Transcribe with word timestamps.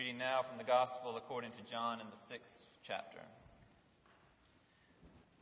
Reading 0.00 0.16
now 0.16 0.40
from 0.48 0.56
the 0.56 0.64
Gospel 0.64 1.20
according 1.20 1.52
to 1.52 1.70
John 1.70 2.00
in 2.00 2.08
the 2.08 2.22
sixth 2.24 2.56
chapter. 2.88 3.20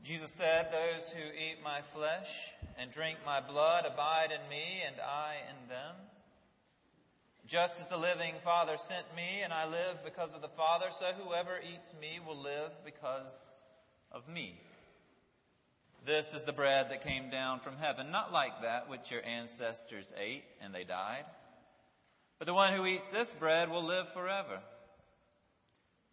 Jesus 0.03 0.35
said, 0.35 0.75
Those 0.75 1.07
who 1.15 1.31
eat 1.31 1.63
my 1.63 1.79
flesh 1.95 2.27
and 2.75 2.91
drink 2.91 3.23
my 3.23 3.39
blood 3.39 3.87
abide 3.87 4.35
in 4.35 4.43
me, 4.51 4.83
and 4.83 4.99
I 4.99 5.39
in 5.47 5.69
them. 5.71 5.95
Just 7.47 7.75
as 7.79 7.87
the 7.87 8.03
living 8.03 8.35
Father 8.43 8.75
sent 8.91 9.07
me, 9.15 9.47
and 9.47 9.53
I 9.53 9.71
live 9.71 10.03
because 10.03 10.35
of 10.35 10.43
the 10.43 10.51
Father, 10.59 10.91
so 10.99 11.15
whoever 11.15 11.63
eats 11.63 11.95
me 12.03 12.19
will 12.19 12.43
live 12.43 12.75
because 12.83 13.31
of 14.11 14.27
me. 14.27 14.59
This 16.05 16.27
is 16.35 16.43
the 16.47 16.59
bread 16.59 16.91
that 16.91 17.07
came 17.07 17.31
down 17.31 17.61
from 17.63 17.79
heaven, 17.79 18.11
not 18.11 18.33
like 18.33 18.59
that 18.67 18.91
which 18.91 19.07
your 19.07 19.23
ancestors 19.23 20.11
ate 20.19 20.43
and 20.61 20.75
they 20.75 20.83
died. 20.83 21.31
But 22.39 22.47
the 22.47 22.55
one 22.55 22.75
who 22.75 22.87
eats 22.87 23.05
this 23.13 23.29
bread 23.39 23.69
will 23.69 23.85
live 23.85 24.07
forever. 24.15 24.61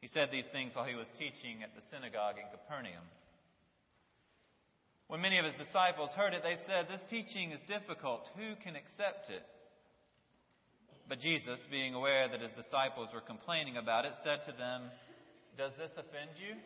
He 0.01 0.07
said 0.07 0.29
these 0.31 0.47
things 0.51 0.73
while 0.75 0.85
he 0.85 0.95
was 0.95 1.07
teaching 1.17 1.63
at 1.63 1.73
the 1.75 1.85
synagogue 1.89 2.35
in 2.37 2.45
Capernaum. 2.51 3.05
When 5.07 5.21
many 5.21 5.37
of 5.37 5.45
his 5.45 5.53
disciples 5.53 6.09
heard 6.17 6.33
it, 6.33 6.41
they 6.41 6.57
said, 6.65 6.87
This 6.89 7.01
teaching 7.09 7.51
is 7.51 7.61
difficult. 7.67 8.29
Who 8.37 8.55
can 8.63 8.75
accept 8.75 9.29
it? 9.29 9.45
But 11.07 11.19
Jesus, 11.19 11.61
being 11.69 11.93
aware 11.93 12.27
that 12.27 12.41
his 12.41 12.53
disciples 12.57 13.09
were 13.13 13.21
complaining 13.21 13.77
about 13.77 14.05
it, 14.05 14.13
said 14.23 14.41
to 14.47 14.57
them, 14.57 14.89
Does 15.57 15.71
this 15.77 15.91
offend 15.93 16.41
you? 16.41 16.57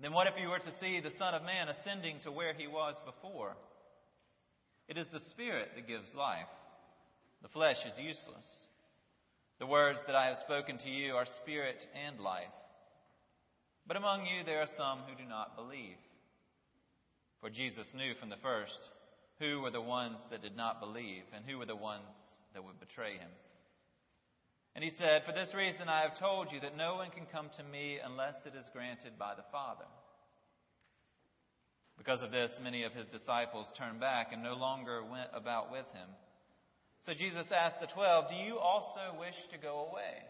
Then 0.00 0.12
what 0.12 0.26
if 0.26 0.34
you 0.40 0.48
were 0.48 0.58
to 0.58 0.78
see 0.78 1.00
the 1.00 1.16
Son 1.16 1.32
of 1.32 1.42
Man 1.42 1.68
ascending 1.68 2.20
to 2.24 2.32
where 2.32 2.52
he 2.52 2.66
was 2.66 2.96
before? 3.06 3.56
It 4.88 4.98
is 4.98 5.06
the 5.12 5.24
Spirit 5.30 5.68
that 5.74 5.88
gives 5.88 6.12
life. 6.14 6.50
The 7.42 7.48
flesh 7.48 7.78
is 7.86 7.98
useless. 7.98 8.46
The 9.58 9.66
words 9.66 9.98
that 10.06 10.16
I 10.16 10.26
have 10.26 10.38
spoken 10.44 10.78
to 10.78 10.88
you 10.88 11.14
are 11.14 11.26
spirit 11.42 11.84
and 12.06 12.20
life. 12.20 12.54
But 13.86 13.96
among 13.96 14.26
you 14.26 14.44
there 14.44 14.60
are 14.60 14.76
some 14.76 15.00
who 15.06 15.16
do 15.20 15.28
not 15.28 15.56
believe. 15.56 15.98
For 17.40 17.50
Jesus 17.50 17.88
knew 17.94 18.14
from 18.18 18.30
the 18.30 18.42
first 18.42 18.78
who 19.38 19.60
were 19.60 19.70
the 19.70 19.80
ones 19.80 20.18
that 20.30 20.42
did 20.42 20.56
not 20.56 20.80
believe 20.80 21.24
and 21.34 21.44
who 21.44 21.58
were 21.58 21.66
the 21.66 21.76
ones 21.76 22.14
that 22.54 22.62
would 22.62 22.78
betray 22.78 23.14
him. 23.14 23.30
And 24.74 24.84
he 24.84 24.90
said, 24.90 25.22
For 25.26 25.32
this 25.32 25.52
reason 25.54 25.88
I 25.88 26.02
have 26.02 26.18
told 26.18 26.52
you 26.52 26.60
that 26.60 26.76
no 26.76 26.94
one 26.94 27.10
can 27.10 27.26
come 27.26 27.50
to 27.56 27.64
me 27.64 27.98
unless 28.02 28.34
it 28.46 28.56
is 28.58 28.70
granted 28.72 29.18
by 29.18 29.34
the 29.34 29.44
Father. 29.50 29.84
Because 31.98 32.22
of 32.22 32.30
this, 32.30 32.50
many 32.62 32.84
of 32.84 32.92
his 32.92 33.06
disciples 33.08 33.66
turned 33.76 34.00
back 34.00 34.32
and 34.32 34.42
no 34.42 34.54
longer 34.54 35.02
went 35.04 35.28
about 35.34 35.70
with 35.70 35.86
him. 35.92 36.08
So 37.04 37.14
Jesus 37.14 37.50
asked 37.50 37.80
the 37.80 37.88
twelve, 37.88 38.28
Do 38.28 38.36
you 38.36 38.58
also 38.58 39.18
wish 39.18 39.34
to 39.50 39.58
go 39.58 39.88
away? 39.90 40.22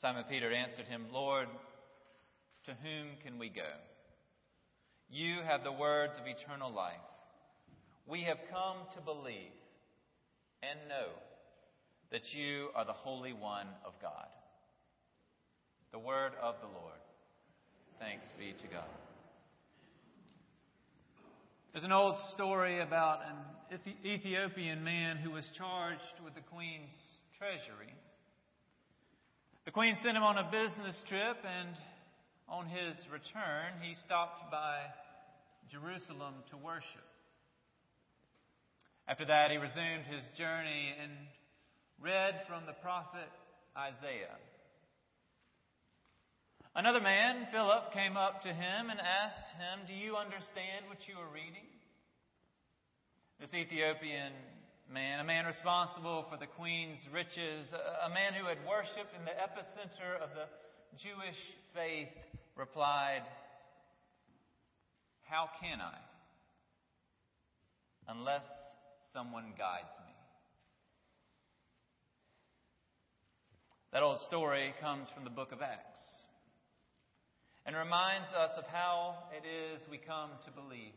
Simon 0.00 0.24
Peter 0.28 0.52
answered 0.52 0.84
him, 0.84 1.06
Lord, 1.10 1.48
to 2.66 2.72
whom 2.82 3.16
can 3.24 3.38
we 3.38 3.48
go? 3.48 3.62
You 5.08 5.40
have 5.42 5.64
the 5.64 5.72
words 5.72 6.18
of 6.20 6.26
eternal 6.26 6.70
life. 6.70 6.94
We 8.06 8.24
have 8.24 8.38
come 8.50 8.76
to 8.94 9.00
believe 9.00 9.56
and 10.62 10.88
know 10.88 11.12
that 12.10 12.34
you 12.34 12.68
are 12.74 12.84
the 12.84 12.92
Holy 12.92 13.32
One 13.32 13.68
of 13.86 13.94
God. 14.02 14.26
The 15.92 15.98
word 15.98 16.32
of 16.42 16.56
the 16.60 16.66
Lord. 16.66 17.00
Thanks 17.98 18.26
be 18.38 18.52
to 18.52 18.66
God. 18.66 19.05
There's 21.76 21.84
an 21.84 21.92
old 21.92 22.16
story 22.32 22.80
about 22.80 23.20
an 23.28 23.36
Ethiopian 24.02 24.82
man 24.82 25.18
who 25.18 25.30
was 25.30 25.44
charged 25.58 26.16
with 26.24 26.34
the 26.34 26.40
queen's 26.40 26.96
treasury. 27.36 27.92
The 29.66 29.72
queen 29.72 29.94
sent 30.02 30.16
him 30.16 30.22
on 30.22 30.38
a 30.38 30.48
business 30.50 30.96
trip, 31.06 31.36
and 31.44 31.76
on 32.48 32.64
his 32.64 32.96
return, 33.12 33.76
he 33.82 33.94
stopped 34.06 34.50
by 34.50 34.88
Jerusalem 35.70 36.40
to 36.48 36.56
worship. 36.56 37.04
After 39.06 39.26
that, 39.26 39.50
he 39.50 39.58
resumed 39.58 40.08
his 40.08 40.24
journey 40.38 40.96
and 40.96 41.12
read 42.00 42.40
from 42.48 42.64
the 42.64 42.72
prophet 42.80 43.28
Isaiah. 43.76 44.40
Another 46.76 47.00
man, 47.00 47.48
Philip, 47.50 47.90
came 47.94 48.18
up 48.18 48.42
to 48.42 48.52
him 48.52 48.90
and 48.90 49.00
asked 49.00 49.48
him, 49.56 49.88
Do 49.88 49.94
you 49.94 50.16
understand 50.16 50.84
what 50.92 51.08
you 51.08 51.16
are 51.16 51.32
reading? 51.32 51.64
This 53.40 53.48
Ethiopian 53.54 54.36
man, 54.92 55.20
a 55.20 55.24
man 55.24 55.46
responsible 55.46 56.26
for 56.28 56.36
the 56.36 56.44
queen's 56.44 57.00
riches, 57.10 57.72
a 57.72 58.10
man 58.12 58.36
who 58.36 58.44
had 58.46 58.58
worshiped 58.68 59.16
in 59.16 59.24
the 59.24 59.32
epicenter 59.32 60.20
of 60.20 60.28
the 60.36 60.52
Jewish 61.00 61.40
faith, 61.72 62.12
replied, 62.56 63.22
How 65.24 65.48
can 65.58 65.80
I? 65.80 65.96
Unless 68.06 68.44
someone 69.14 69.56
guides 69.56 69.96
me. 70.04 70.12
That 73.94 74.02
old 74.02 74.18
story 74.28 74.74
comes 74.78 75.08
from 75.14 75.24
the 75.24 75.30
book 75.30 75.52
of 75.52 75.62
Acts 75.62 76.25
and 77.66 77.76
reminds 77.76 78.32
us 78.32 78.52
of 78.56 78.64
how 78.66 79.16
it 79.36 79.44
is 79.46 79.82
we 79.90 79.98
come 79.98 80.30
to 80.44 80.50
believe. 80.50 80.94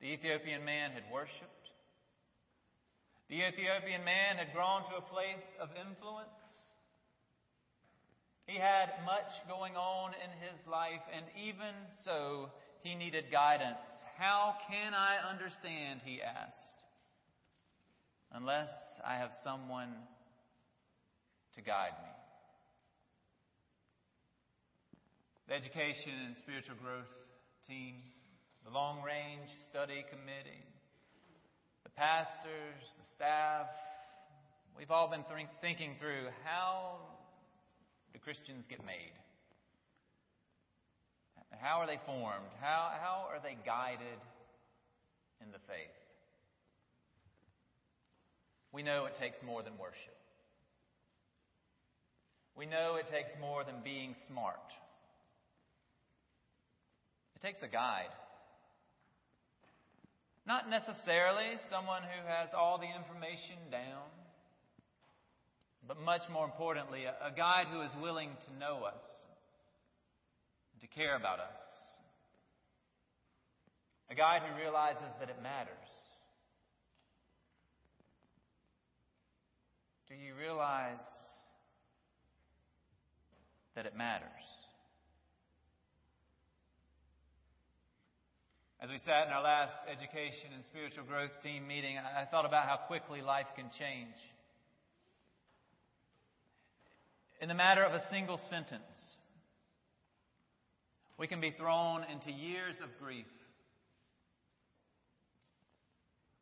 The 0.00 0.06
Ethiopian 0.06 0.64
man 0.64 0.92
had 0.92 1.02
worshiped. 1.12 1.44
The 3.28 3.42
Ethiopian 3.46 4.04
man 4.04 4.36
had 4.36 4.54
grown 4.54 4.82
to 4.88 4.96
a 4.96 5.02
place 5.02 5.48
of 5.60 5.68
influence. 5.76 6.28
He 8.46 8.56
had 8.56 8.88
much 9.04 9.28
going 9.48 9.76
on 9.76 10.12
in 10.14 10.30
his 10.48 10.66
life, 10.66 11.02
and 11.12 11.26
even 11.36 11.74
so, 12.04 12.48
he 12.82 12.94
needed 12.94 13.24
guidance 13.30 13.76
how 14.18 14.56
can 14.68 14.94
I 14.94 15.30
understand, 15.30 16.00
he 16.04 16.20
asked, 16.20 16.84
unless 18.32 18.70
I 19.06 19.14
have 19.14 19.30
someone 19.44 19.94
to 21.54 21.62
guide 21.62 21.92
me? 22.02 22.17
The 25.48 25.54
Education 25.54 26.12
and 26.26 26.36
Spiritual 26.36 26.76
Growth 26.76 27.08
Team, 27.66 27.94
the 28.66 28.70
Long 28.70 29.00
Range 29.00 29.48
Study 29.70 30.04
Committee, 30.10 30.60
the 31.84 31.90
pastors, 31.96 32.84
the 33.00 33.06
staff, 33.16 33.64
we've 34.76 34.90
all 34.90 35.08
been 35.08 35.24
th- 35.24 35.48
thinking 35.62 35.96
through 35.98 36.28
how 36.44 37.00
do 38.12 38.18
Christians 38.18 38.66
get 38.68 38.84
made? 38.84 39.16
How 41.58 41.80
are 41.80 41.86
they 41.86 41.98
formed? 42.04 42.52
How, 42.60 42.92
how 43.00 43.24
are 43.32 43.40
they 43.42 43.56
guided 43.64 44.20
in 45.40 45.50
the 45.50 45.64
faith? 45.66 45.96
We 48.70 48.82
know 48.82 49.06
it 49.06 49.16
takes 49.18 49.38
more 49.42 49.62
than 49.62 49.78
worship. 49.78 50.18
We 52.54 52.66
know 52.66 52.96
it 52.96 53.08
takes 53.10 53.30
more 53.40 53.64
than 53.64 53.76
being 53.82 54.14
smart. 54.26 54.60
It 57.38 57.46
takes 57.46 57.62
a 57.62 57.68
guide. 57.68 58.10
Not 60.44 60.68
necessarily 60.68 61.54
someone 61.70 62.02
who 62.02 62.26
has 62.26 62.48
all 62.56 62.78
the 62.78 62.86
information 62.86 63.56
down, 63.70 64.10
but 65.86 66.00
much 66.00 66.22
more 66.32 66.44
importantly, 66.44 67.04
a 67.04 67.30
guide 67.36 67.66
who 67.70 67.82
is 67.82 67.90
willing 68.02 68.30
to 68.46 68.58
know 68.58 68.82
us 68.82 69.02
to 70.80 70.86
care 70.88 71.14
about 71.14 71.38
us. 71.38 71.56
A 74.10 74.16
guide 74.16 74.42
who 74.42 74.60
realizes 74.60 75.10
that 75.20 75.28
it 75.28 75.40
matters. 75.40 75.70
Do 80.08 80.14
you 80.14 80.34
realize 80.34 81.04
that 83.76 83.86
it 83.86 83.96
matters? 83.96 84.57
As 88.80 88.90
we 88.90 88.98
sat 88.98 89.26
in 89.26 89.32
our 89.32 89.42
last 89.42 89.74
education 89.90 90.54
and 90.54 90.62
spiritual 90.64 91.02
growth 91.02 91.32
team 91.42 91.66
meeting, 91.66 91.98
I 91.98 92.24
thought 92.30 92.46
about 92.46 92.66
how 92.66 92.76
quickly 92.86 93.20
life 93.20 93.46
can 93.56 93.66
change. 93.76 94.14
In 97.42 97.48
the 97.48 97.54
matter 97.54 97.82
of 97.82 97.92
a 97.92 98.08
single 98.08 98.38
sentence, 98.48 99.16
we 101.18 101.26
can 101.26 101.40
be 101.40 101.50
thrown 101.50 102.04
into 102.04 102.30
years 102.30 102.76
of 102.80 102.88
grief, 103.04 103.26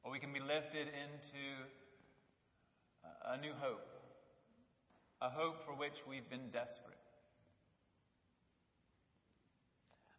or 0.04 0.12
we 0.12 0.18
can 0.18 0.34
be 0.34 0.40
lifted 0.40 0.88
into 0.88 1.44
a 3.32 3.40
new 3.40 3.52
hope, 3.58 3.88
a 5.22 5.30
hope 5.30 5.64
for 5.64 5.72
which 5.72 5.96
we've 6.06 6.28
been 6.28 6.50
desperate. 6.52 6.95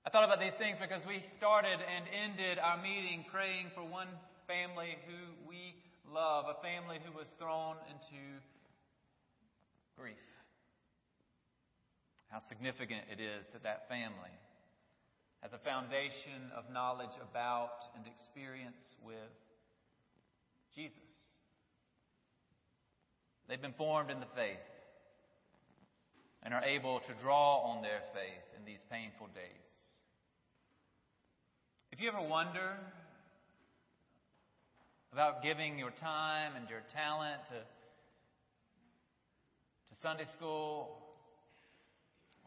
I 0.08 0.10
thought 0.10 0.24
about 0.24 0.40
these 0.40 0.56
things 0.56 0.78
because 0.80 1.04
we 1.04 1.20
started 1.36 1.84
and 1.84 2.08
ended 2.08 2.64
our 2.64 2.80
meeting 2.80 3.28
praying 3.28 3.76
for 3.76 3.84
one 3.84 4.08
family 4.48 4.96
who 5.04 5.20
we 5.44 5.76
love, 6.08 6.46
a 6.48 6.56
family 6.64 7.04
who 7.04 7.12
was 7.12 7.28
thrown 7.36 7.76
into 7.92 8.24
grief. 10.00 10.16
How 12.32 12.40
significant 12.48 13.04
it 13.12 13.20
is 13.20 13.52
that 13.52 13.64
that 13.68 13.92
family 13.92 14.32
has 15.44 15.52
a 15.52 15.60
foundation 15.60 16.56
of 16.56 16.72
knowledge 16.72 17.12
about 17.20 17.92
and 18.00 18.08
experience 18.08 18.96
with 19.04 19.36
Jesus. 20.74 21.12
They've 23.50 23.62
been 23.62 23.76
formed 23.76 24.10
in 24.10 24.22
the 24.22 24.32
faith 24.40 24.72
and 26.44 26.54
are 26.54 26.64
able 26.64 27.02
to 27.02 27.14
draw 27.20 27.76
on 27.76 27.84
their 27.84 28.08
faith 28.16 28.48
in 28.56 28.64
these 28.64 28.80
painful 28.90 29.28
days. 29.36 29.87
If 31.98 32.04
you 32.04 32.10
ever 32.10 32.22
wonder 32.22 32.78
about 35.12 35.42
giving 35.42 35.80
your 35.80 35.90
time 35.90 36.52
and 36.56 36.70
your 36.70 36.84
talent 36.94 37.42
to, 37.50 37.58
to 37.58 39.96
Sunday 40.04 40.26
school 40.38 40.96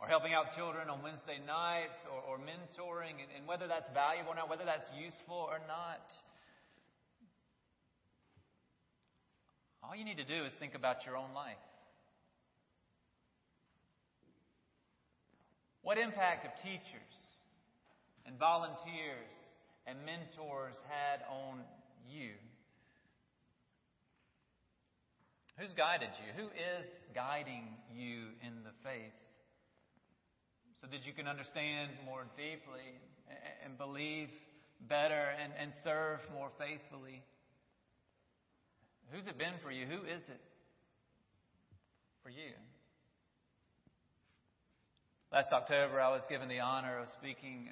or 0.00 0.06
helping 0.06 0.34
out 0.34 0.54
children 0.54 0.88
on 0.88 1.02
Wednesday 1.02 1.42
nights 1.44 1.98
or, 2.14 2.22
or 2.30 2.38
mentoring 2.38 3.18
and, 3.18 3.26
and 3.36 3.48
whether 3.48 3.66
that's 3.66 3.90
valuable 3.90 4.30
or 4.30 4.36
not, 4.36 4.48
whether 4.48 4.64
that's 4.64 4.88
useful 4.94 5.48
or 5.50 5.58
not. 5.66 6.06
All 9.82 9.96
you 9.96 10.04
need 10.04 10.18
to 10.18 10.24
do 10.24 10.44
is 10.44 10.52
think 10.60 10.76
about 10.76 11.04
your 11.04 11.16
own 11.16 11.34
life. 11.34 11.58
What 15.82 15.98
impact 15.98 16.46
have 16.46 16.54
teachers 16.62 17.29
and 18.26 18.38
volunteers 18.38 19.32
and 19.86 19.98
mentors 20.04 20.76
had 20.88 21.20
on 21.28 21.60
you? 22.08 22.32
Who's 25.58 25.72
guided 25.76 26.08
you? 26.24 26.42
Who 26.42 26.48
is 26.48 26.88
guiding 27.14 27.68
you 27.92 28.32
in 28.40 28.64
the 28.64 28.72
faith? 28.82 29.12
So 30.80 30.86
that 30.86 31.04
you 31.04 31.12
can 31.12 31.28
understand 31.28 31.90
more 32.06 32.24
deeply 32.36 32.96
and 33.64 33.76
believe 33.76 34.28
better 34.88 35.34
and, 35.42 35.52
and 35.60 35.72
serve 35.84 36.20
more 36.32 36.48
faithfully. 36.58 37.22
Who's 39.12 39.26
it 39.26 39.36
been 39.36 39.60
for 39.62 39.70
you? 39.70 39.84
Who 39.86 40.06
is 40.06 40.22
it 40.28 40.40
for 42.22 42.30
you? 42.30 42.56
Last 45.32 45.52
October, 45.52 46.00
I 46.00 46.10
was 46.10 46.22
given 46.28 46.48
the 46.48 46.60
honor 46.60 46.98
of 46.98 47.08
speaking 47.20 47.68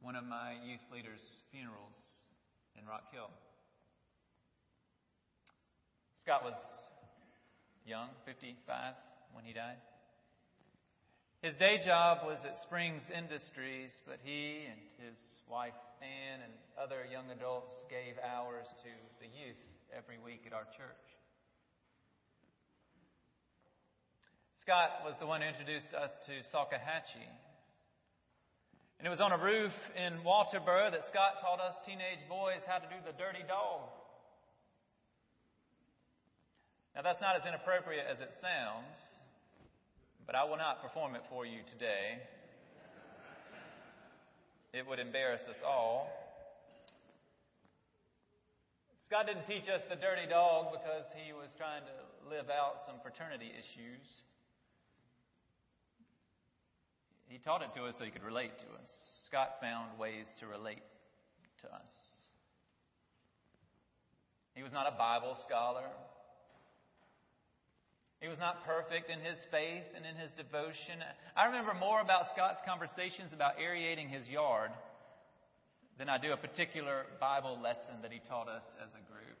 one 0.00 0.16
of 0.16 0.24
my 0.24 0.56
youth 0.64 0.80
leaders' 0.92 1.24
funerals 1.52 1.96
in 2.78 2.86
Rock 2.88 3.04
Hill. 3.12 3.28
Scott 6.20 6.44
was 6.44 6.56
young, 7.84 8.08
55, 8.24 8.94
when 9.32 9.44
he 9.44 9.52
died. 9.52 9.76
His 11.42 11.54
day 11.56 11.80
job 11.84 12.28
was 12.28 12.36
at 12.44 12.56
Springs 12.68 13.00
Industries, 13.08 13.88
but 14.04 14.20
he 14.20 14.68
and 14.68 14.80
his 15.00 15.16
wife 15.48 15.76
Ann 16.00 16.44
and 16.44 16.52
other 16.76 17.04
young 17.08 17.28
adults 17.32 17.72
gave 17.88 18.16
hours 18.20 18.64
to 18.84 18.92
the 19.20 19.28
youth 19.28 19.60
every 19.92 20.16
week 20.20 20.44
at 20.44 20.52
our 20.52 20.68
church. 20.76 21.06
Scott 24.60 25.00
was 25.04 25.16
the 25.20 25.24
one 25.24 25.40
who 25.40 25.48
introduced 25.48 25.92
us 25.96 26.12
to 26.28 26.44
Salkehatchie. 26.52 27.32
And 29.00 29.08
it 29.08 29.16
was 29.16 29.24
on 29.24 29.32
a 29.32 29.40
roof 29.40 29.72
in 29.96 30.20
Walterboro 30.28 30.92
that 30.92 31.00
Scott 31.08 31.40
taught 31.40 31.56
us 31.56 31.72
teenage 31.88 32.20
boys 32.28 32.60
how 32.68 32.76
to 32.76 32.84
do 32.84 33.00
the 33.00 33.16
dirty 33.16 33.40
dog. 33.48 33.88
Now, 36.92 37.00
that's 37.00 37.16
not 37.16 37.32
as 37.32 37.48
inappropriate 37.48 38.04
as 38.04 38.20
it 38.20 38.28
sounds, 38.44 38.92
but 40.26 40.36
I 40.36 40.44
will 40.44 40.60
not 40.60 40.84
perform 40.84 41.16
it 41.16 41.24
for 41.32 41.48
you 41.48 41.64
today. 41.72 42.20
It 44.76 44.84
would 44.84 45.00
embarrass 45.00 45.48
us 45.48 45.64
all. 45.64 46.12
Scott 49.08 49.24
didn't 49.24 49.48
teach 49.48 49.64
us 49.72 49.80
the 49.88 49.96
dirty 49.96 50.28
dog 50.28 50.76
because 50.76 51.08
he 51.16 51.32
was 51.32 51.48
trying 51.56 51.88
to 51.88 51.96
live 52.28 52.52
out 52.52 52.84
some 52.84 53.00
fraternity 53.00 53.48
issues. 53.48 54.04
He 57.30 57.38
taught 57.38 57.62
it 57.62 57.70
to 57.78 57.86
us 57.86 57.94
so 57.96 58.04
he 58.04 58.10
could 58.10 58.26
relate 58.26 58.58
to 58.58 58.66
us. 58.82 58.90
Scott 59.26 59.62
found 59.62 59.96
ways 59.98 60.26
to 60.40 60.50
relate 60.50 60.82
to 61.62 61.68
us. 61.70 61.94
He 64.54 64.64
was 64.64 64.72
not 64.72 64.90
a 64.90 64.98
Bible 64.98 65.38
scholar. 65.46 65.86
He 68.20 68.26
was 68.26 68.38
not 68.38 68.66
perfect 68.66 69.08
in 69.08 69.20
his 69.20 69.38
faith 69.54 69.86
and 69.94 70.04
in 70.04 70.16
his 70.18 70.32
devotion. 70.32 70.98
I 71.36 71.46
remember 71.46 71.72
more 71.72 72.00
about 72.02 72.26
Scott's 72.34 72.60
conversations 72.66 73.32
about 73.32 73.62
aerating 73.62 74.08
his 74.08 74.26
yard 74.26 74.72
than 75.98 76.08
I 76.08 76.18
do 76.18 76.32
a 76.32 76.36
particular 76.36 77.06
Bible 77.20 77.60
lesson 77.62 78.02
that 78.02 78.10
he 78.10 78.18
taught 78.28 78.48
us 78.48 78.66
as 78.82 78.90
a 78.90 79.02
group. 79.06 79.38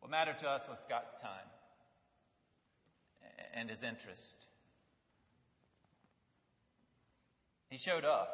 What 0.00 0.10
mattered 0.10 0.40
to 0.40 0.48
us 0.48 0.62
was 0.66 0.78
Scott's 0.88 1.12
time 1.20 1.46
and 3.54 3.68
his 3.68 3.82
interest. 3.82 4.45
He 7.76 7.82
showed 7.84 8.08
up, 8.08 8.32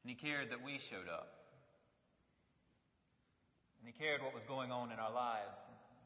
and 0.00 0.08
he 0.08 0.16
cared 0.16 0.48
that 0.56 0.64
we 0.64 0.80
showed 0.88 1.04
up. 1.04 1.28
And 3.76 3.84
he 3.84 3.92
cared 3.92 4.22
what 4.22 4.32
was 4.32 4.42
going 4.48 4.72
on 4.72 4.90
in 4.90 4.98
our 4.98 5.12
lives. 5.12 5.60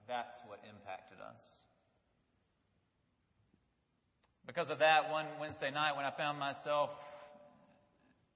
That's 0.09 0.35
what 0.51 0.59
impacted 0.67 1.23
us. 1.23 1.39
Because 4.45 4.71
of 4.71 4.81
that, 4.81 5.13
one 5.13 5.27
Wednesday 5.39 5.71
night 5.71 5.95
when 5.95 6.05
I 6.05 6.11
found 6.19 6.41
myself 6.41 6.91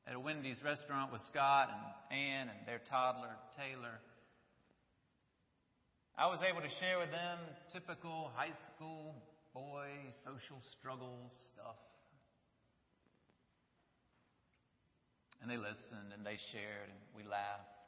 at 0.06 0.14
a 0.14 0.20
Wendy's 0.20 0.62
restaurant 0.62 1.10
with 1.10 1.22
Scott 1.26 1.74
and 1.74 2.16
Ann 2.16 2.46
and 2.46 2.62
their 2.64 2.80
toddler, 2.88 3.34
Taylor, 3.58 3.98
I 6.16 6.28
was 6.28 6.38
able 6.48 6.62
to 6.62 6.70
share 6.78 7.00
with 7.00 7.10
them 7.10 7.38
typical 7.72 8.30
high 8.36 8.54
school 8.70 9.16
boy 9.52 9.90
social 10.22 10.62
struggles 10.78 11.34
stuff. 11.50 11.74
And 15.40 15.50
they 15.50 15.56
listened 15.56 16.12
and 16.14 16.26
they 16.26 16.38
shared 16.50 16.88
and 16.90 16.98
we 17.14 17.22
laughed. 17.22 17.78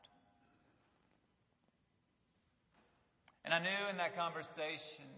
And 3.45 3.55
I 3.55 3.59
knew 3.59 3.83
in 3.91 3.97
that 3.97 4.15
conversation 4.15 5.11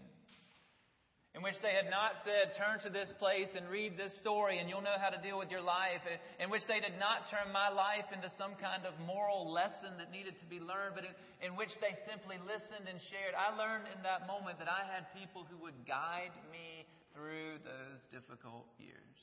in 1.33 1.41
which 1.41 1.57
they 1.65 1.73
had 1.73 1.89
not 1.89 2.21
said, 2.21 2.53
Turn 2.53 2.77
to 2.85 2.93
this 2.93 3.09
place 3.17 3.49
and 3.57 3.65
read 3.65 3.97
this 3.97 4.13
story 4.21 4.61
and 4.61 4.69
you'll 4.69 4.85
know 4.85 5.01
how 5.01 5.09
to 5.09 5.17
deal 5.25 5.41
with 5.41 5.49
your 5.49 5.65
life, 5.65 6.05
in 6.37 6.53
which 6.53 6.61
they 6.69 6.77
did 6.77 7.01
not 7.01 7.25
turn 7.33 7.49
my 7.49 7.73
life 7.73 8.05
into 8.13 8.29
some 8.37 8.53
kind 8.61 8.85
of 8.85 8.93
moral 9.01 9.49
lesson 9.49 9.97
that 9.97 10.13
needed 10.13 10.37
to 10.45 10.47
be 10.47 10.61
learned, 10.61 10.93
but 10.93 11.09
in, 11.41 11.57
which 11.57 11.73
they 11.81 11.97
simply 12.05 12.37
listened 12.45 12.85
and 12.85 13.01
shared. 13.09 13.33
I 13.33 13.49
learned 13.57 13.89
in 13.89 14.05
that 14.05 14.29
moment 14.29 14.61
that 14.61 14.69
I 14.69 14.85
had 14.85 15.09
people 15.17 15.41
who 15.49 15.57
would 15.65 15.77
guide 15.89 16.33
me 16.53 16.85
through 17.17 17.57
those 17.65 18.01
difficult 18.13 18.69
years. 18.77 19.17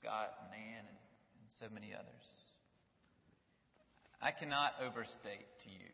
Scott 0.00 0.32
and 0.48 0.52
Ann 0.56 0.84
and 0.88 1.00
so 1.60 1.66
many 1.72 1.92
others. 1.94 2.26
I 4.20 4.30
cannot 4.30 4.72
overstate 4.80 5.46
to 5.64 5.70
you 5.70 5.92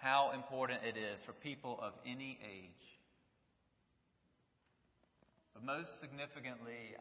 how 0.00 0.32
important 0.32 0.80
it 0.80 0.96
is 0.96 1.20
for 1.26 1.32
people 1.44 1.78
of 1.82 1.92
any 2.06 2.38
age. 2.40 2.84
But 5.52 5.62
most 5.62 5.92
significantly, 6.00 6.96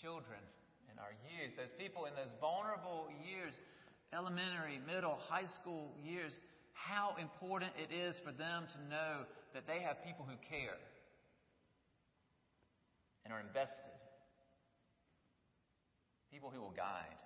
children 0.00 0.38
and 0.86 1.02
our 1.02 1.10
youth, 1.26 1.58
those 1.58 1.74
people 1.74 2.06
in 2.06 2.14
those 2.14 2.30
vulnerable 2.40 3.10
years, 3.26 3.52
elementary, 4.14 4.78
middle, 4.86 5.18
high 5.26 5.50
school 5.58 5.90
years, 6.06 6.32
how 6.72 7.16
important 7.18 7.72
it 7.74 7.90
is 7.90 8.14
for 8.22 8.30
them 8.30 8.70
to 8.70 8.78
know 8.86 9.26
that 9.54 9.66
they 9.66 9.82
have 9.82 9.98
people 10.06 10.22
who 10.22 10.38
care 10.46 10.78
and 13.26 13.34
are 13.34 13.42
invested, 13.42 13.90
people 16.36 16.52
who 16.52 16.60
will 16.60 16.76
guide. 16.76 17.16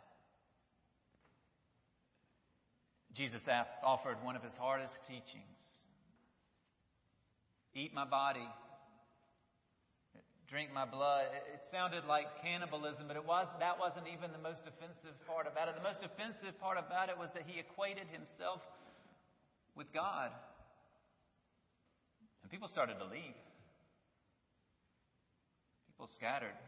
Jesus 3.13 3.43
offered 3.83 4.23
one 4.23 4.37
of 4.37 4.43
his 4.47 4.55
hardest 4.55 4.95
teachings 5.09 5.59
Eat 7.75 7.95
my 7.95 8.05
body, 8.05 8.47
drink 10.49 10.71
my 10.75 10.85
blood. 10.85 11.27
It 11.55 11.63
sounded 11.71 12.05
like 12.07 12.27
cannibalism, 12.43 13.07
but 13.07 13.15
it 13.15 13.27
was, 13.27 13.47
that 13.59 13.79
wasn't 13.79 14.07
even 14.11 14.31
the 14.31 14.43
most 14.43 14.63
offensive 14.67 15.15
part 15.27 15.47
about 15.47 15.69
it. 15.69 15.75
The 15.79 15.87
most 15.87 16.03
offensive 16.03 16.59
part 16.59 16.79
about 16.79 17.11
it 17.11 17.19
was 17.19 17.31
that 17.35 17.45
he 17.47 17.59
equated 17.59 18.07
himself 18.11 18.59
with 19.75 19.87
God. 19.95 20.31
And 22.43 22.51
people 22.51 22.67
started 22.67 22.99
to 22.99 23.07
leave, 23.07 23.39
people 25.91 26.11
scattered. 26.15 26.59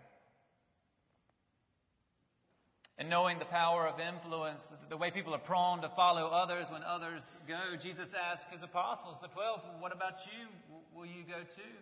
And 2.99 3.09
knowing 3.09 3.39
the 3.39 3.47
power 3.47 3.89
of 3.89 3.99
influence, 3.99 4.63
the 4.91 4.97
way 4.97 5.11
people 5.11 5.35
are 5.35 5.39
prone 5.39 5.81
to 5.81 5.89
follow 5.97 6.27
others 6.27 6.67
when 6.71 6.83
others 6.83 7.23
go, 7.49 7.59
Jesus 7.83 8.09
asked 8.13 8.45
his 8.53 8.63
apostles, 8.63 9.17
the 9.23 9.29
twelve, 9.29 9.61
What 9.81 9.93
about 9.93 10.15
you? 10.27 10.49
Will 10.95 11.07
you 11.07 11.25
go 11.25 11.41
too? 11.41 11.77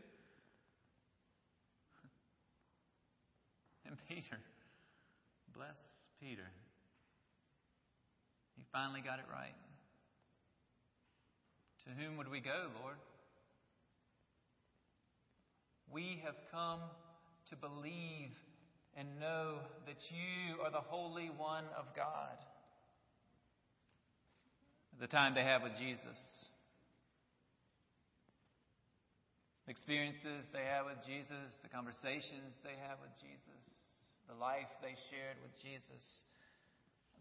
And 3.86 3.98
Peter, 4.08 4.38
bless 5.52 5.74
Peter, 6.20 6.46
he 8.56 8.62
finally 8.72 9.00
got 9.00 9.18
it 9.18 9.24
right. 9.32 9.56
To 11.86 11.90
whom 11.90 12.18
would 12.18 12.28
we 12.28 12.40
go, 12.40 12.68
Lord? 12.82 12.96
We 15.90 16.20
have 16.24 16.36
come 16.52 16.80
to 17.48 17.56
believe 17.56 18.30
and 18.96 19.08
know 19.20 19.58
that 19.86 19.98
you 20.10 20.60
are 20.64 20.70
the 20.70 20.80
Holy 20.80 21.30
One 21.36 21.64
of 21.76 21.86
God. 21.94 22.36
The 25.00 25.06
time 25.06 25.34
they 25.34 25.44
have 25.44 25.62
with 25.62 25.72
Jesus, 25.78 26.18
the 29.64 29.70
experiences 29.72 30.44
they 30.52 30.64
have 30.64 30.86
with 30.86 31.00
Jesus, 31.06 31.56
the 31.62 31.70
conversations 31.70 32.52
they 32.62 32.76
have 32.88 32.98
with 33.00 33.14
Jesus, 33.16 33.64
the 34.28 34.34
life 34.36 34.68
they 34.82 34.94
shared 35.08 35.40
with 35.42 35.54
Jesus 35.62 36.04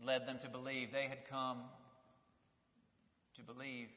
led 0.04 0.28
them 0.28 0.40
to 0.44 0.50
believe. 0.50 0.92
They 0.92 1.08
had 1.08 1.30
come 1.30 1.64
to 3.38 3.44
believe. 3.44 3.88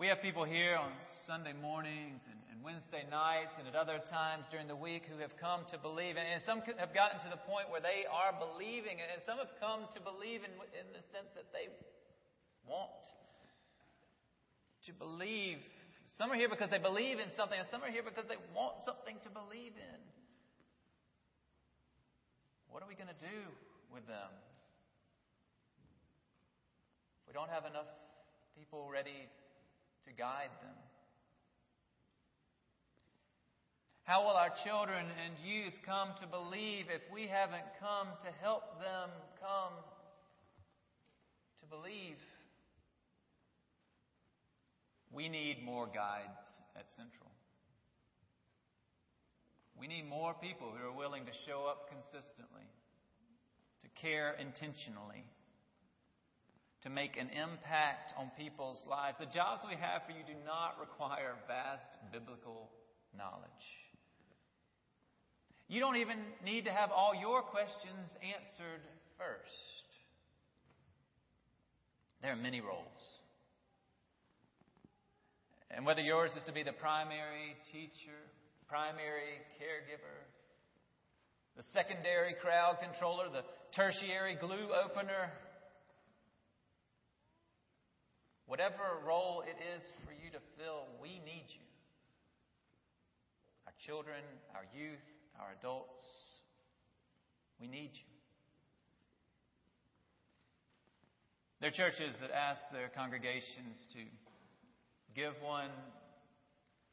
We 0.00 0.08
have 0.08 0.24
people 0.24 0.48
here 0.48 0.80
on 0.80 0.96
Sunday 1.28 1.52
mornings 1.52 2.24
and, 2.24 2.40
and, 2.48 2.64
Wednesday 2.64 3.04
nights 3.12 3.52
and 3.60 3.68
at 3.68 3.76
other 3.76 4.00
times 4.08 4.48
during 4.48 4.64
the 4.64 4.76
week 4.76 5.04
who 5.04 5.20
have 5.20 5.36
come 5.36 5.68
to 5.68 5.76
believe. 5.76 6.16
And, 6.16 6.24
and 6.24 6.40
some 6.48 6.64
have 6.64 6.96
gotten 6.96 7.20
to 7.20 7.28
the 7.28 7.36
point 7.44 7.68
where 7.68 7.84
they 7.84 8.08
are 8.08 8.32
believing, 8.32 8.96
and 8.96 9.20
some 9.28 9.36
have 9.36 9.52
come 9.60 9.84
to 9.92 10.00
believe 10.00 10.40
in, 10.40 10.56
in 10.72 10.88
the 10.96 11.04
sense 11.12 11.28
that 11.36 11.52
they 11.52 11.68
want 12.64 13.04
to 14.88 14.96
believe. 14.96 15.60
Some 16.16 16.32
are 16.32 16.38
here 16.40 16.48
because 16.48 16.72
they 16.72 16.80
believe 16.80 17.20
in 17.20 17.28
something, 17.36 17.60
and 17.60 17.68
some 17.68 17.84
are 17.84 17.92
here 17.92 18.00
because 18.00 18.24
they 18.24 18.40
want 18.56 18.80
something 18.80 19.20
to 19.20 19.28
believe 19.28 19.76
in. 19.76 20.00
What 22.72 22.80
are 22.80 22.88
we 22.88 22.96
going 22.96 23.12
to 23.12 23.20
do 23.20 23.40
with 23.92 24.08
them? 24.08 24.32
We 27.28 27.36
don't 27.36 27.52
have 27.52 27.68
enough 27.68 27.92
people 28.56 28.88
ready 28.88 29.28
to 30.06 30.12
guide 30.12 30.50
them? 30.62 30.76
How 34.04 34.22
will 34.22 34.34
our 34.34 34.50
children 34.64 35.06
and 35.24 35.34
youth 35.46 35.78
come 35.86 36.08
to 36.20 36.26
believe 36.26 36.86
if 36.90 37.02
we 37.12 37.28
haven't 37.28 37.62
come 37.78 38.08
to 38.22 38.28
help 38.42 38.80
them 38.80 39.10
come 39.40 39.72
to 41.60 41.66
believe? 41.66 42.16
We 45.12 45.28
need 45.28 45.62
more 45.64 45.86
guides 45.86 46.48
at 46.76 46.90
Central. 46.90 47.30
We 49.78 49.86
need 49.86 50.08
more 50.08 50.34
people 50.34 50.72
who 50.76 50.86
are 50.86 50.92
willing 50.92 51.24
to 51.26 51.32
show 51.46 51.66
up 51.66 51.88
consistently, 51.88 52.66
to 53.82 53.88
care 54.00 54.34
intentionally 54.40 55.24
to 56.82 56.90
make 56.90 57.16
an 57.16 57.28
impact 57.28 58.12
on 58.16 58.30
people's 58.38 58.82
lives. 58.88 59.18
The 59.20 59.26
jobs 59.26 59.62
we 59.68 59.76
have 59.76 60.02
for 60.06 60.12
you 60.12 60.24
do 60.26 60.38
not 60.46 60.80
require 60.80 61.36
vast 61.46 61.88
biblical 62.12 62.70
knowledge. 63.16 63.66
You 65.68 65.78
don't 65.78 65.96
even 65.96 66.18
need 66.44 66.64
to 66.64 66.72
have 66.72 66.90
all 66.90 67.14
your 67.14 67.42
questions 67.42 68.10
answered 68.24 68.82
first. 69.18 69.84
There 72.22 72.32
are 72.32 72.36
many 72.36 72.60
roles. 72.60 73.20
And 75.70 75.86
whether 75.86 76.00
yours 76.00 76.32
is 76.36 76.42
to 76.46 76.52
be 76.52 76.64
the 76.64 76.72
primary 76.72 77.54
teacher, 77.70 78.18
primary 78.68 79.38
caregiver, 79.60 80.26
the 81.56 81.62
secondary 81.72 82.34
crowd 82.42 82.78
controller, 82.82 83.28
the 83.30 83.44
tertiary 83.76 84.36
glue 84.40 84.74
opener, 84.74 85.30
Whatever 88.50 88.98
role 89.06 89.44
it 89.46 89.54
is 89.62 89.86
for 90.02 90.10
you 90.10 90.28
to 90.32 90.42
fill, 90.58 90.90
we 91.00 91.22
need 91.22 91.46
you. 91.54 91.62
Our 93.64 93.72
children, 93.86 94.26
our 94.56 94.66
youth, 94.74 95.06
our 95.38 95.54
adults, 95.56 96.02
we 97.60 97.68
need 97.68 97.94
you. 97.94 98.10
There 101.60 101.68
are 101.68 101.72
churches 101.72 102.16
that 102.20 102.32
ask 102.32 102.60
their 102.72 102.90
congregations 102.90 103.86
to 103.92 104.00
give 105.14 105.34
one, 105.40 105.70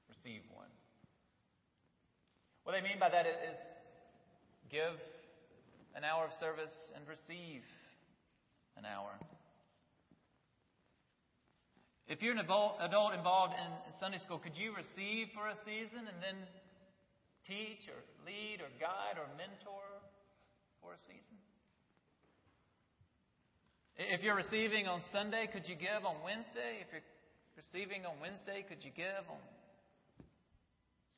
receive 0.09 0.41
one. 0.53 0.69
What 2.65 2.73
they 2.73 2.81
mean 2.87 2.99
by 2.99 3.09
that 3.09 3.25
is 3.25 3.57
give 4.69 4.93
an 5.95 6.03
hour 6.03 6.25
of 6.25 6.33
service 6.39 6.91
and 6.93 7.01
receive 7.07 7.63
an 8.77 8.85
hour. 8.85 9.17
If 12.07 12.23
you're 12.23 12.31
an 12.31 12.39
adult 12.39 13.13
involved 13.13 13.53
in 13.59 13.93
Sunday 13.99 14.17
school, 14.19 14.39
could 14.39 14.55
you 14.55 14.71
receive 14.71 15.27
for 15.35 15.51
a 15.51 15.57
season 15.67 16.07
and 16.07 16.17
then 16.23 16.39
teach 17.43 17.83
or 17.91 17.99
lead 18.23 18.63
or 18.63 18.71
guide 18.79 19.19
or 19.19 19.27
mentor 19.35 19.83
for 20.79 20.95
a 20.95 21.01
season? 21.03 21.35
If 23.99 24.23
you're 24.23 24.39
receiving 24.39 24.87
on 24.87 25.01
Sunday, 25.11 25.49
could 25.51 25.67
you 25.67 25.75
give 25.75 26.07
on 26.07 26.23
Wednesday? 26.23 26.79
If 26.79 26.95
you're 26.95 27.03
receiving 27.59 28.05
on 28.05 28.15
Wednesday, 28.21 28.63
could 28.63 28.79
you 28.87 28.91
give 28.95 29.27
on 29.27 29.43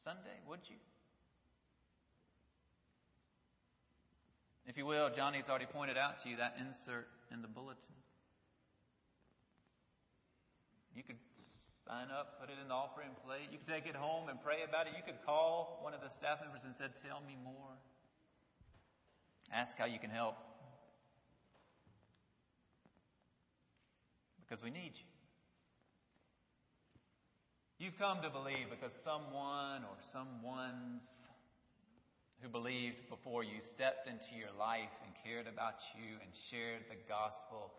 Sunday? 0.02 0.42
Would 0.50 0.66
you? 0.66 0.80
If 4.66 4.78
you 4.78 4.88
will, 4.88 5.14
Johnny's 5.14 5.46
already 5.50 5.70
pointed 5.70 5.98
out 5.98 6.24
to 6.24 6.30
you 6.30 6.38
that 6.38 6.56
insert 6.58 7.06
in 7.34 7.44
the 7.44 7.48
bulletin. 7.48 7.99
You 11.00 11.08
could 11.08 11.24
sign 11.88 12.12
up, 12.12 12.44
put 12.44 12.52
it 12.52 12.60
in 12.60 12.68
the 12.68 12.76
offering 12.76 13.16
plate. 13.24 13.48
You 13.56 13.58
could 13.64 13.72
take 13.72 13.88
it 13.88 13.96
home 13.96 14.28
and 14.28 14.36
pray 14.44 14.68
about 14.68 14.84
it. 14.84 15.00
You 15.00 15.04
could 15.08 15.24
call 15.24 15.80
one 15.80 15.96
of 15.96 16.04
the 16.04 16.12
staff 16.20 16.44
members 16.44 16.68
and 16.68 16.76
said, 16.76 16.92
"Tell 17.08 17.24
me 17.24 17.40
more." 17.40 17.72
Ask 19.48 19.78
how 19.80 19.86
you 19.86 19.98
can 19.98 20.12
help. 20.12 20.36
Because 24.44 24.62
we 24.62 24.72
need 24.72 24.92
you. 24.92 25.08
You've 27.80 27.98
come 27.98 28.22
to 28.22 28.30
believe 28.30 28.70
because 28.70 28.92
someone 29.08 29.88
or 29.88 29.96
someone's 30.12 31.08
who 32.42 32.50
believed 32.50 33.08
before 33.08 33.44
you 33.44 33.62
stepped 33.62 34.04
into 34.04 34.36
your 34.36 34.52
life 34.60 34.92
and 35.08 35.16
cared 35.24 35.48
about 35.48 35.80
you 35.96 36.20
and 36.20 36.32
shared 36.52 36.84
the 36.92 37.00
gospel 37.08 37.72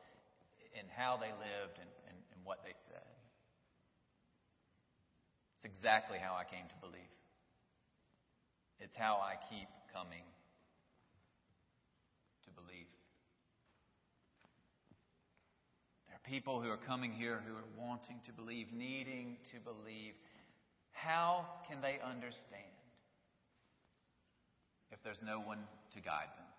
in 0.72 0.88
how 0.96 1.16
they 1.16 1.28
lived 1.28 1.76
and, 1.76 1.84
and, 1.84 1.90
and 1.90 1.99
they 2.64 2.74
said. 2.88 3.06
It's 5.56 5.64
exactly 5.64 6.18
how 6.18 6.34
I 6.34 6.44
came 6.44 6.64
to 6.68 6.78
believe. 6.80 7.14
It's 8.80 8.96
how 8.96 9.20
I 9.20 9.36
keep 9.52 9.68
coming 9.92 10.24
to 12.44 12.50
believe. 12.56 12.88
There 16.08 16.16
are 16.16 16.24
people 16.24 16.62
who 16.62 16.70
are 16.70 16.80
coming 16.88 17.12
here 17.12 17.42
who 17.46 17.54
are 17.54 17.70
wanting 17.76 18.20
to 18.26 18.32
believe, 18.32 18.72
needing 18.72 19.36
to 19.52 19.60
believe. 19.60 20.14
How 20.92 21.44
can 21.68 21.80
they 21.82 22.00
understand 22.00 22.76
if 24.90 24.98
there's 25.04 25.22
no 25.24 25.40
one 25.40 25.60
to 25.92 26.00
guide 26.00 26.32
them? 26.36 26.49